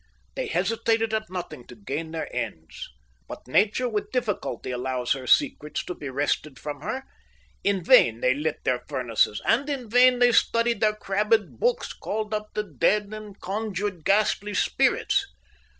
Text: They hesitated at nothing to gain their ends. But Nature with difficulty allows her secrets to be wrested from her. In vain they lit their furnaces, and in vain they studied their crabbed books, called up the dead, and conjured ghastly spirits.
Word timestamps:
They 0.33 0.47
hesitated 0.47 1.13
at 1.13 1.29
nothing 1.29 1.67
to 1.67 1.75
gain 1.75 2.09
their 2.09 2.27
ends. 2.35 2.89
But 3.27 3.47
Nature 3.47 3.87
with 3.87 4.09
difficulty 4.09 4.71
allows 4.71 5.11
her 5.11 5.27
secrets 5.27 5.85
to 5.85 5.93
be 5.93 6.09
wrested 6.09 6.57
from 6.57 6.81
her. 6.81 7.03
In 7.63 7.83
vain 7.83 8.19
they 8.19 8.33
lit 8.33 8.63
their 8.63 8.83
furnaces, 8.89 9.43
and 9.45 9.69
in 9.69 9.91
vain 9.91 10.17
they 10.17 10.31
studied 10.31 10.79
their 10.81 10.95
crabbed 10.95 11.59
books, 11.59 11.93
called 11.93 12.33
up 12.33 12.55
the 12.55 12.63
dead, 12.63 13.13
and 13.13 13.39
conjured 13.39 14.03
ghastly 14.03 14.55
spirits. 14.55 15.27